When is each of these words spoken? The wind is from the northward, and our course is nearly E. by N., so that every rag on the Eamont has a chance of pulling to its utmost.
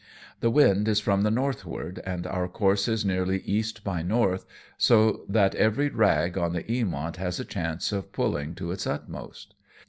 The 0.39 0.49
wind 0.49 0.87
is 0.87 0.99
from 0.99 1.21
the 1.21 1.29
northward, 1.29 2.01
and 2.07 2.25
our 2.25 2.47
course 2.47 2.87
is 2.87 3.05
nearly 3.05 3.43
E. 3.45 3.63
by 3.83 3.99
N., 3.99 4.39
so 4.75 5.23
that 5.29 5.53
every 5.53 5.89
rag 5.89 6.39
on 6.39 6.53
the 6.53 6.63
Eamont 6.63 7.17
has 7.17 7.39
a 7.39 7.45
chance 7.45 7.91
of 7.91 8.11
pulling 8.11 8.55
to 8.55 8.71
its 8.71 8.87
utmost. 8.87 9.53